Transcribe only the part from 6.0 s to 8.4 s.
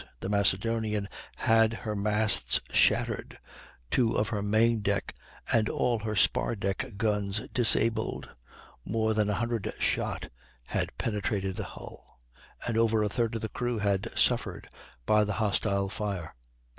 spar deck guns disabled;